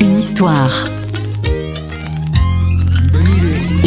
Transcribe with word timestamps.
Une 0.00 0.18
histoire. 0.20 0.72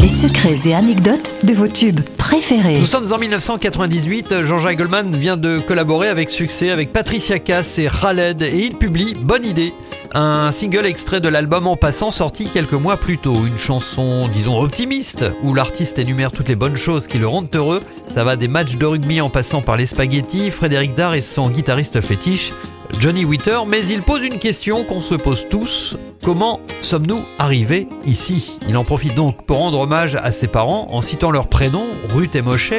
Les 0.01 0.09
secrets 0.09 0.67
et 0.67 0.75
anecdotes 0.75 1.35
de 1.43 1.53
vos 1.53 1.69
tubes 1.69 2.01
préférés. 2.17 2.79
Nous 2.79 2.85
sommes 2.85 3.13
en 3.13 3.17
1998. 3.17 4.43
Jean-Jacques 4.43 4.77
Goldman 4.77 5.15
vient 5.15 5.37
de 5.37 5.59
collaborer 5.59 6.09
avec 6.09 6.29
succès 6.29 6.69
avec 6.71 6.91
Patricia 6.91 7.39
Cass 7.39 7.79
et 7.79 7.87
Khaled 7.87 8.41
et 8.41 8.65
il 8.65 8.75
publie 8.75 9.13
Bonne 9.21 9.45
idée. 9.45 9.73
Un 10.13 10.51
single 10.51 10.85
extrait 10.85 11.21
de 11.21 11.29
l'album 11.29 11.67
En 11.67 11.77
passant 11.77 12.11
sorti 12.11 12.49
quelques 12.49 12.73
mois 12.73 12.97
plus 12.97 13.17
tôt. 13.17 13.45
Une 13.45 13.57
chanson, 13.57 14.27
disons, 14.33 14.59
optimiste, 14.59 15.25
où 15.43 15.53
l'artiste 15.53 15.97
énumère 15.97 16.33
toutes 16.33 16.49
les 16.49 16.57
bonnes 16.57 16.75
choses 16.75 17.07
qui 17.07 17.19
le 17.19 17.27
rendent 17.27 17.55
heureux. 17.55 17.81
Ça 18.13 18.25
va 18.25 18.35
des 18.35 18.49
matchs 18.49 18.75
de 18.75 18.85
rugby 18.85 19.21
en 19.21 19.29
passant 19.29 19.61
par 19.61 19.77
les 19.77 19.85
spaghettis, 19.85 20.51
Frédéric 20.51 20.93
Dard 20.93 21.13
et 21.15 21.21
son 21.21 21.49
guitariste 21.49 22.01
fétiche, 22.01 22.51
Johnny 22.97 23.23
Witter, 23.23 23.59
mais 23.67 23.85
il 23.87 24.01
pose 24.01 24.23
une 24.23 24.39
question 24.39 24.83
qu'on 24.83 24.99
se 24.99 25.15
pose 25.15 25.47
tous. 25.49 25.97
Comment 26.23 26.59
sommes-nous 26.81 27.21
arrivés 27.37 27.87
ici? 28.05 28.59
Il 28.67 28.75
en 28.75 28.83
profite 28.83 29.15
donc 29.15 29.45
pour 29.45 29.57
rendre 29.57 29.79
hommage 29.79 30.15
à 30.15 30.31
ses 30.31 30.47
parents 30.47 30.89
en 30.91 30.99
citant 30.99 31.31
leurs 31.31 31.47
prénoms, 31.47 31.87
Ruth 32.13 32.35
et 32.35 32.41
Moshe, 32.41 32.73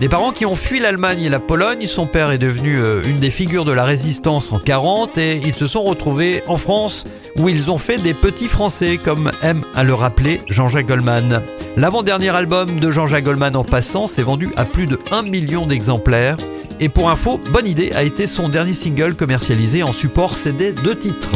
des 0.00 0.08
parents 0.08 0.32
qui 0.32 0.46
ont 0.46 0.54
fui 0.54 0.80
l'Allemagne 0.80 1.22
et 1.22 1.28
la 1.28 1.40
Pologne. 1.40 1.86
Son 1.86 2.06
père 2.06 2.30
est 2.30 2.38
devenu 2.38 2.78
euh, 2.78 3.02
une 3.04 3.18
des 3.18 3.30
figures 3.30 3.64
de 3.64 3.72
la 3.72 3.84
résistance 3.84 4.52
en 4.52 4.58
40 4.58 5.18
et 5.18 5.40
ils 5.44 5.54
se 5.54 5.66
sont 5.66 5.82
retrouvés 5.82 6.42
en 6.46 6.56
France 6.56 7.04
où 7.36 7.48
ils 7.48 7.70
ont 7.70 7.78
fait 7.78 7.98
des 7.98 8.14
petits 8.14 8.48
Français, 8.48 8.98
comme 9.02 9.30
aime 9.42 9.64
à 9.74 9.84
le 9.84 9.92
rappeler 9.92 10.40
Jean-Jacques 10.48 10.86
Goldman. 10.86 11.42
L'avant-dernier 11.76 12.30
album 12.30 12.80
de 12.80 12.90
Jean-Jacques 12.90 13.24
Goldman 13.24 13.56
en 13.56 13.64
passant 13.64 14.06
s'est 14.06 14.22
vendu 14.22 14.50
à 14.56 14.64
plus 14.64 14.86
de 14.86 14.98
1 15.10 15.22
million 15.22 15.66
d'exemplaires. 15.66 16.38
Et 16.78 16.88
pour 16.88 17.08
info, 17.08 17.40
Bonne 17.52 17.66
idée 17.66 17.92
a 17.92 18.02
été 18.02 18.26
son 18.26 18.48
dernier 18.48 18.74
single 18.74 19.14
commercialisé 19.14 19.82
en 19.82 19.92
support 19.92 20.36
CD 20.36 20.72
de 20.72 20.92
titres. 20.92 21.30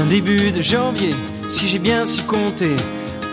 Un 0.00 0.04
début 0.06 0.50
de 0.50 0.62
janvier, 0.62 1.10
si 1.48 1.68
j'ai 1.68 1.78
bien 1.78 2.06
su 2.06 2.22
compter. 2.22 2.74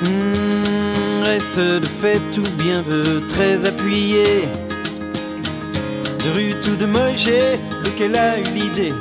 Hmm, 0.04 1.24
reste 1.24 1.58
de 1.58 1.86
fait 1.86 2.22
tout 2.34 2.48
bien 2.58 2.82
veut 2.82 3.22
très 3.28 3.66
appuyé. 3.66 4.44
De 6.24 6.30
Ruth 6.36 6.68
ou 6.72 6.76
de 6.76 6.86
Moïse, 6.86 7.30
lequel 7.84 8.16
a 8.16 8.40
eu 8.40 8.44
l'idée? 8.54 8.94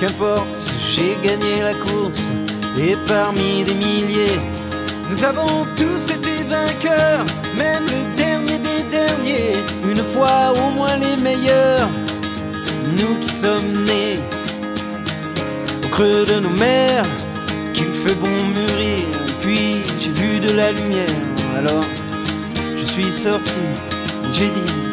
Qu'importe, 0.00 0.72
j'ai 0.94 1.16
gagné 1.22 1.62
la 1.62 1.74
course 1.74 2.30
et 2.78 2.96
parmi 3.06 3.64
des 3.64 3.74
milliers, 3.74 4.40
nous 5.10 5.22
avons 5.24 5.66
tous 5.76 6.12
été 6.12 6.42
vainqueurs, 6.48 7.24
même 7.58 7.84
le 7.84 8.16
dernier 8.16 8.58
des 8.58 8.82
derniers, 8.90 9.52
Qui 13.20 13.28
sommes 13.28 13.84
nés 13.84 14.18
au 15.84 15.88
creux 15.88 16.24
de 16.26 16.40
nos 16.40 16.50
mers, 16.50 17.04
qu'il 17.72 17.86
fait 17.86 18.14
bon 18.14 18.28
mûrir. 18.28 19.06
Puis 19.40 19.82
j'ai 20.00 20.10
vu 20.10 20.40
de 20.40 20.52
la 20.52 20.72
lumière, 20.72 21.06
alors 21.56 21.84
je 22.76 22.84
suis 22.84 23.10
sorti, 23.10 23.60
j'ai 24.32 24.48
dit. 24.48 24.91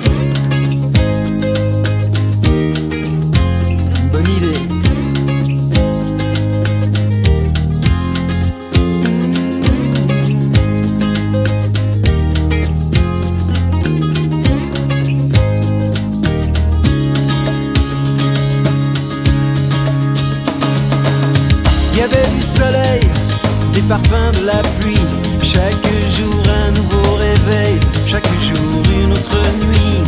Des 23.89 23.95
parfums 23.95 24.31
de 24.39 24.45
la 24.45 24.61
pluie. 24.79 24.99
Chaque 25.41 25.87
jour 26.09 26.43
un 26.65 26.71
nouveau 26.71 27.15
réveil, 27.15 27.79
chaque 28.05 28.27
jour 28.39 28.83
une 29.01 29.13
autre 29.13 29.37
nuit. 29.65 30.03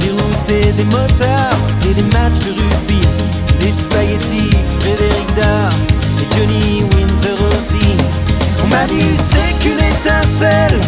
Des 0.00 0.10
routes 0.10 0.48
et 0.48 0.72
des 0.72 0.84
motards 0.84 1.58
et 1.88 1.94
des 1.94 2.08
matchs 2.14 2.40
de 2.44 2.50
rugby. 2.50 3.00
Des 3.60 3.72
spaghettis, 3.72 4.50
Frédéric 4.80 5.34
Dard 5.34 5.72
et 6.20 6.36
Johnny 6.36 6.82
Winter 6.94 7.36
aussi. 7.58 7.96
On 8.64 8.68
m'a 8.68 8.86
dit 8.86 9.16
c'est 9.16 9.58
qu'une 9.62 9.78
étincelle 9.78 10.80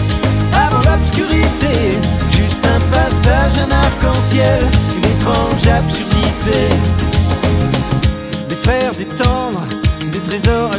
avant 0.53 0.83
l'obscurité. 0.91 1.99
Juste 2.31 2.65
un 2.67 2.81
passage, 2.93 3.53
un 3.67 3.73
arc-en-ciel, 3.73 4.61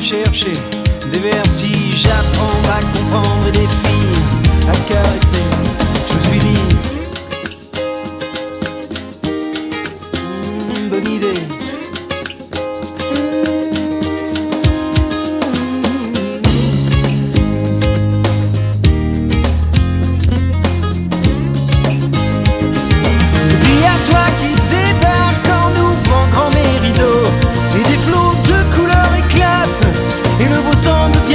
chercher, 0.10 0.54
des 1.12 1.20
vertiges 1.20 2.08
à 2.08 2.24
prendre, 2.36 2.70
à 2.72 2.82
comprendre 2.98 3.48
et 3.48 3.52
des 3.52 3.60
filles 3.60 4.68
à 4.68 4.76
caresser. 4.92 5.49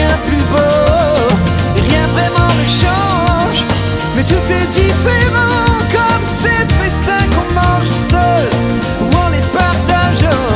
Bien 0.06 0.16
plus 0.26 0.44
beau 0.53 1.37
Et 1.76 1.81
rien 1.81 2.06
vraiment 2.16 2.53
ne 2.60 2.66
change 2.82 3.65
Mais 4.16 4.25
tout 4.25 4.47
est 4.59 4.69
différent 4.81 5.66
Comme 5.97 6.25
ces 6.26 6.65
festins 6.78 7.26
qu'on 7.34 7.48
mange 7.54 7.92
seul 8.10 8.47
Ou 9.03 9.16
en 9.16 9.28
les 9.31 9.44
partageant 9.53 10.54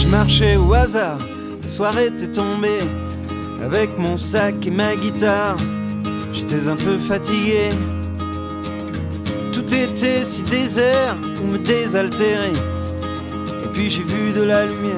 Je 0.00 0.08
marchais 0.08 0.56
au 0.56 0.72
hasard, 0.72 1.18
la 1.62 1.68
soirée 1.68 2.06
était 2.06 2.30
tombée 2.30 2.82
avec 3.64 3.96
mon 3.98 4.16
sac 4.16 4.66
et 4.66 4.70
ma 4.70 4.94
guitare. 4.96 5.56
J'étais 6.32 6.68
un 6.68 6.76
peu 6.76 6.98
fatigué. 6.98 7.70
Tout 9.62 9.74
était 9.74 10.24
si 10.24 10.42
désert 10.42 11.16
pour 11.36 11.46
me 11.46 11.58
désaltérer. 11.58 12.50
Et 12.50 13.68
puis 13.72 13.88
j'ai 13.90 14.02
vu 14.02 14.32
de 14.32 14.42
la 14.42 14.66
lumière 14.66 14.96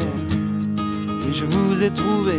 et 1.28 1.32
je 1.34 1.44
vous 1.44 1.82
ai 1.82 1.91
trouvé. 1.91 2.38